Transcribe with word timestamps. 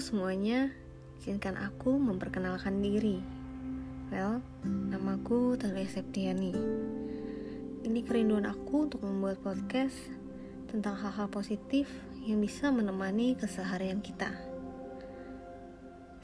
semuanya, 0.00 0.72
izinkan 1.20 1.60
aku 1.60 2.00
memperkenalkan 2.00 2.80
diri. 2.80 3.20
Well, 4.08 4.40
namaku 4.64 5.60
Talia 5.60 5.84
Septiani. 5.84 6.56
Ini 7.84 8.00
kerinduan 8.08 8.48
aku 8.48 8.88
untuk 8.88 9.04
membuat 9.04 9.44
podcast 9.44 9.92
tentang 10.72 10.96
hal-hal 10.96 11.28
positif 11.28 11.84
yang 12.24 12.40
bisa 12.40 12.72
menemani 12.72 13.36
keseharian 13.36 14.00
kita. 14.00 14.32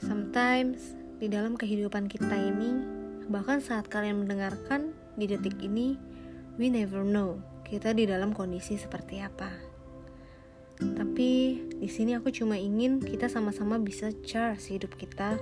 Sometimes, 0.01 0.97
di 1.21 1.29
dalam 1.29 1.61
kehidupan 1.61 2.09
kita 2.09 2.33
ini, 2.33 2.81
bahkan 3.29 3.61
saat 3.61 3.93
kalian 3.93 4.25
mendengarkan 4.25 4.97
di 5.21 5.29
detik 5.29 5.61
ini, 5.61 6.01
we 6.57 6.73
never 6.73 7.05
know 7.05 7.45
kita 7.69 7.93
di 7.93 8.09
dalam 8.09 8.33
kondisi 8.33 8.81
seperti 8.81 9.21
apa. 9.21 9.76
Tapi 10.77 11.61
di 11.81 11.89
sini 11.89 12.13
aku 12.13 12.29
cuma 12.29 12.61
ingin 12.61 13.01
kita 13.01 13.33
sama-sama 13.33 13.81
bisa 13.81 14.13
charge 14.25 14.77
hidup 14.77 14.93
kita 15.01 15.41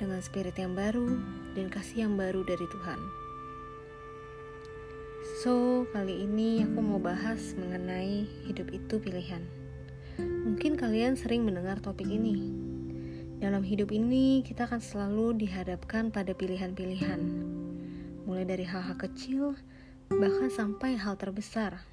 dengan 0.00 0.20
spirit 0.24 0.56
yang 0.56 0.72
baru 0.72 1.20
dan 1.52 1.68
kasih 1.68 2.08
yang 2.08 2.16
baru 2.16 2.42
dari 2.42 2.64
Tuhan. 2.68 3.00
So, 5.44 5.84
kali 5.92 6.24
ini 6.24 6.64
aku 6.64 6.80
mau 6.80 6.96
bahas 6.96 7.52
mengenai 7.56 8.24
hidup 8.48 8.72
itu 8.72 8.96
pilihan. 8.96 9.44
Mungkin 10.20 10.76
kalian 10.76 11.16
sering 11.20 11.44
mendengar 11.44 11.80
topik 11.84 12.08
ini. 12.08 12.54
Dalam 13.44 13.60
hidup 13.60 13.92
ini, 13.92 14.40
kita 14.40 14.64
akan 14.64 14.80
selalu 14.80 15.36
dihadapkan 15.44 16.08
pada 16.08 16.32
pilihan-pilihan. 16.32 17.20
Mulai 18.24 18.44
dari 18.48 18.64
hal-hal 18.64 18.96
kecil, 18.96 19.52
bahkan 20.08 20.48
sampai 20.48 20.96
hal 20.96 21.20
terbesar. 21.20 21.84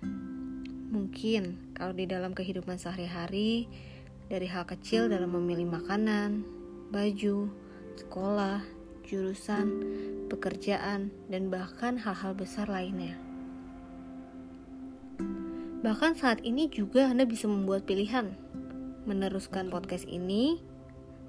Mungkin 0.91 1.71
kalau 1.71 1.95
di 1.95 2.03
dalam 2.03 2.35
kehidupan 2.35 2.75
sehari-hari, 2.75 3.71
dari 4.27 4.43
hal 4.51 4.67
kecil 4.67 5.07
dalam 5.07 5.31
memilih 5.31 5.71
makanan, 5.71 6.43
baju, 6.91 7.47
sekolah, 7.95 8.59
jurusan, 9.07 9.67
pekerjaan, 10.27 11.07
dan 11.31 11.47
bahkan 11.47 11.95
hal-hal 11.95 12.35
besar 12.35 12.67
lainnya. 12.67 13.15
Bahkan 15.79 16.19
saat 16.19 16.43
ini 16.43 16.67
juga 16.67 17.07
Anda 17.07 17.23
bisa 17.23 17.47
membuat 17.47 17.87
pilihan, 17.87 18.35
meneruskan 19.07 19.71
podcast 19.71 20.03
ini 20.11 20.59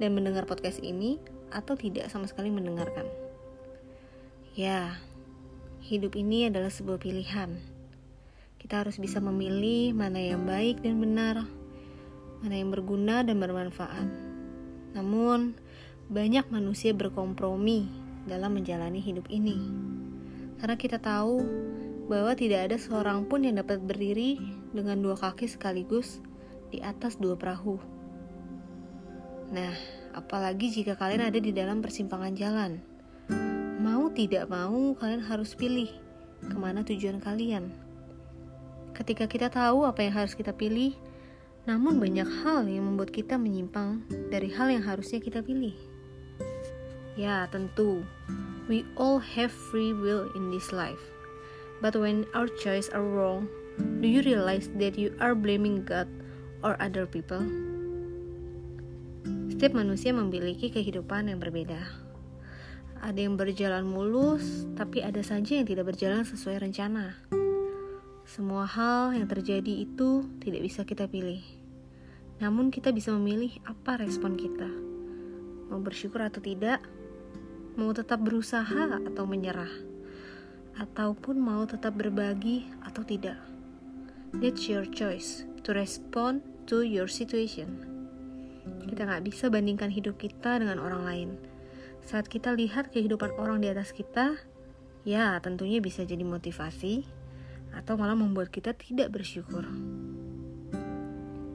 dan 0.03 0.19
mendengar 0.19 0.42
podcast 0.42 0.83
ini 0.83 1.23
atau 1.55 1.79
tidak 1.79 2.11
sama 2.11 2.27
sekali 2.27 2.51
mendengarkan. 2.51 3.06
Ya, 4.58 4.98
hidup 5.86 6.19
ini 6.19 6.51
adalah 6.51 6.69
sebuah 6.69 6.98
pilihan 6.98 7.72
kita 8.62 8.86
harus 8.86 8.94
bisa 9.02 9.18
memilih 9.18 9.91
mana 9.91 10.22
yang 10.22 10.46
baik 10.46 10.86
dan 10.86 11.02
benar, 11.02 11.42
mana 12.38 12.55
yang 12.55 12.70
berguna 12.70 13.27
dan 13.27 13.42
bermanfaat. 13.42 14.06
Namun, 14.94 15.58
banyak 16.06 16.46
manusia 16.46 16.94
berkompromi 16.94 17.90
dalam 18.22 18.55
menjalani 18.55 19.02
hidup 19.02 19.27
ini. 19.34 19.58
Karena 20.62 20.78
kita 20.78 21.02
tahu 21.02 21.42
bahwa 22.06 22.38
tidak 22.38 22.70
ada 22.70 22.78
seorang 22.78 23.27
pun 23.27 23.42
yang 23.42 23.58
dapat 23.58 23.83
berdiri 23.83 24.38
dengan 24.70 25.02
dua 25.02 25.18
kaki 25.18 25.50
sekaligus 25.50 26.22
di 26.70 26.78
atas 26.78 27.18
dua 27.18 27.34
perahu. 27.34 27.83
Nah, 29.50 29.74
apalagi 30.14 30.70
jika 30.70 30.94
kalian 30.94 31.34
ada 31.34 31.42
di 31.42 31.50
dalam 31.50 31.83
persimpangan 31.83 32.34
jalan. 32.38 32.78
Mau 33.83 34.06
tidak 34.14 34.46
mau, 34.46 34.94
kalian 34.94 35.27
harus 35.27 35.58
pilih 35.58 35.90
ke 36.46 36.55
mana 36.55 36.86
tujuan 36.86 37.18
kalian 37.18 37.92
ketika 38.93 39.25
kita 39.25 39.48
tahu 39.48 39.89
apa 39.89 40.05
yang 40.05 40.15
harus 40.15 40.37
kita 40.37 40.53
pilih, 40.53 40.93
namun 41.65 41.97
banyak 42.03 42.27
hal 42.45 42.69
yang 42.69 42.85
membuat 42.89 43.15
kita 43.15 43.41
menyimpang 43.41 44.05
dari 44.29 44.53
hal 44.53 44.69
yang 44.69 44.85
harusnya 44.85 45.19
kita 45.23 45.41
pilih. 45.41 45.75
Ya, 47.17 47.45
tentu, 47.52 48.05
we 48.69 48.85
all 48.97 49.20
have 49.20 49.52
free 49.52 49.92
will 49.92 50.33
in 50.33 50.52
this 50.52 50.73
life. 50.73 51.01
But 51.83 51.98
when 51.98 52.29
our 52.33 52.47
choice 52.63 52.89
are 52.95 53.02
wrong, 53.02 53.51
do 54.01 54.07
you 54.07 54.23
realize 54.23 54.70
that 54.79 54.95
you 54.95 55.17
are 55.19 55.35
blaming 55.35 55.83
God 55.83 56.07
or 56.63 56.79
other 56.79 57.08
people? 57.08 57.42
Setiap 59.51 59.79
manusia 59.79 60.11
memiliki 60.14 60.70
kehidupan 60.70 61.31
yang 61.31 61.39
berbeda. 61.42 61.79
Ada 63.02 63.19
yang 63.19 63.35
berjalan 63.35 63.83
mulus, 63.83 64.67
tapi 64.79 65.02
ada 65.02 65.23
saja 65.27 65.58
yang 65.58 65.67
tidak 65.67 65.91
berjalan 65.91 66.23
sesuai 66.23 66.63
rencana. 66.63 67.19
Semua 68.33 68.65
hal 68.65 69.13
yang 69.13 69.29
terjadi 69.29 69.85
itu 69.85 70.25
tidak 70.41 70.65
bisa 70.65 70.89
kita 70.89 71.05
pilih. 71.05 71.45
Namun 72.41 72.73
kita 72.73 72.89
bisa 72.89 73.13
memilih 73.13 73.61
apa 73.69 74.01
respon 74.01 74.41
kita. 74.41 74.73
Mau 75.69 75.77
bersyukur 75.85 76.25
atau 76.25 76.41
tidak, 76.41 76.81
mau 77.77 77.93
tetap 77.93 78.25
berusaha 78.25 79.05
atau 79.05 79.29
menyerah, 79.29 79.69
ataupun 80.81 81.45
mau 81.45 81.69
tetap 81.69 81.93
berbagi 81.93 82.73
atau 82.81 83.05
tidak. 83.05 83.37
That's 84.41 84.64
your 84.64 84.89
choice 84.89 85.45
to 85.69 85.77
respond 85.77 86.41
to 86.73 86.89
your 86.89 87.13
situation. 87.13 87.85
Kita 88.89 89.13
nggak 89.13 89.29
bisa 89.29 89.53
bandingkan 89.53 89.93
hidup 89.93 90.17
kita 90.17 90.57
dengan 90.57 90.81
orang 90.81 91.05
lain. 91.05 91.31
Saat 92.01 92.33
kita 92.33 92.57
lihat 92.57 92.97
kehidupan 92.97 93.37
orang 93.37 93.61
di 93.61 93.69
atas 93.69 93.93
kita, 93.93 94.41
ya 95.05 95.37
tentunya 95.45 95.85
bisa 95.85 96.01
jadi 96.09 96.25
motivasi, 96.25 97.20
atau 97.72 97.96
malah 97.96 98.16
membuat 98.16 98.52
kita 98.52 98.77
tidak 98.77 99.12
bersyukur. 99.12 99.64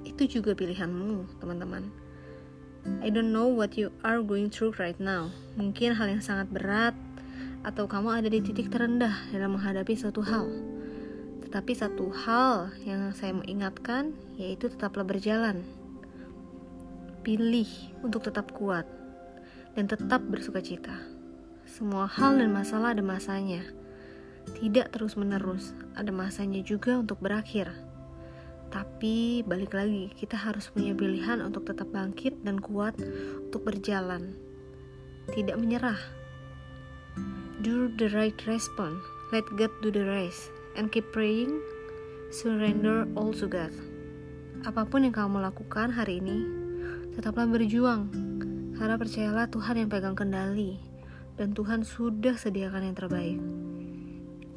Itu 0.04 0.26
juga 0.26 0.58
pilihanmu, 0.58 1.42
teman-teman. 1.42 1.88
I 3.04 3.12
don't 3.12 3.36
know 3.36 3.52
what 3.52 3.76
you 3.76 3.92
are 4.02 4.24
going 4.24 4.50
through 4.50 4.74
right 4.82 4.98
now. 4.98 5.30
Mungkin 5.60 5.94
hal 5.94 6.08
yang 6.10 6.24
sangat 6.24 6.50
berat, 6.50 6.96
atau 7.68 7.84
kamu 7.84 8.24
ada 8.24 8.30
di 8.32 8.40
titik 8.40 8.72
terendah 8.72 9.14
dalam 9.36 9.60
menghadapi 9.60 9.92
suatu 9.98 10.24
hal. 10.24 10.48
Tetapi 11.44 11.72
satu 11.76 12.08
hal 12.12 12.72
yang 12.88 13.12
saya 13.12 13.36
mau 13.36 13.44
ingatkan 13.44 14.16
yaitu 14.40 14.72
tetaplah 14.72 15.04
berjalan. 15.04 15.68
Pilih 17.28 17.68
untuk 18.04 18.24
tetap 18.24 18.56
kuat 18.56 18.88
dan 19.76 19.92
tetap 19.92 20.24
bersuka 20.24 20.64
cita. 20.64 20.96
Semua 21.68 22.08
hal 22.08 22.40
dan 22.40 22.56
masalah 22.56 22.96
ada 22.96 23.04
masanya 23.04 23.68
tidak 24.56 24.96
terus-menerus, 24.96 25.76
ada 26.00 26.14
masanya 26.16 26.64
juga 26.64 26.96
untuk 26.96 27.20
berakhir. 27.20 27.68
Tapi 28.68 29.44
balik 29.48 29.76
lagi, 29.76 30.12
kita 30.16 30.36
harus 30.36 30.68
punya 30.72 30.92
pilihan 30.92 31.40
untuk 31.40 31.68
tetap 31.68 31.88
bangkit 31.92 32.44
dan 32.44 32.60
kuat 32.60 32.96
untuk 33.48 33.64
berjalan. 33.64 34.36
Tidak 35.32 35.56
menyerah. 35.56 36.00
Do 37.64 37.92
the 37.96 38.12
right 38.12 38.36
response. 38.48 39.00
Let 39.32 39.44
God 39.56 39.72
do 39.84 39.92
the 39.92 40.04
rest. 40.08 40.52
And 40.80 40.92
keep 40.92 41.10
praying. 41.12 41.60
Surrender 42.32 43.08
all 43.16 43.32
to 43.40 43.48
God. 43.48 43.72
Apa 44.68 44.84
pun 44.88 45.08
yang 45.08 45.16
kamu 45.16 45.40
lakukan 45.44 45.96
hari 45.96 46.20
ini, 46.20 46.44
tetaplah 47.16 47.48
berjuang. 47.48 48.12
Karena 48.76 49.00
percayalah 49.00 49.48
Tuhan 49.48 49.80
yang 49.80 49.90
pegang 49.90 50.16
kendali. 50.16 50.80
Dan 51.40 51.56
Tuhan 51.56 51.88
sudah 51.88 52.36
sediakan 52.36 52.92
yang 52.92 52.96
terbaik. 52.96 53.67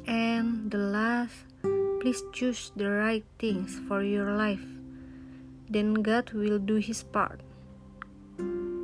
And 0.07 0.71
the 0.71 0.77
last, 0.77 1.35
please 2.01 2.23
choose 2.33 2.71
the 2.75 2.89
right 2.89 3.23
things 3.39 3.79
for 3.87 4.03
your 4.03 4.31
life. 4.33 4.63
Then 5.69 6.01
God 6.01 6.31
will 6.33 6.59
do 6.59 6.75
his 6.75 7.03
part. 7.03 7.41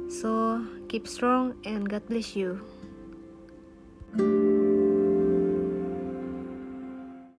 So 0.10 0.64
keep 0.88 1.08
strong 1.08 1.56
and 1.66 1.90
God 1.90 2.08
bless 2.08 2.36
you. 2.36 2.62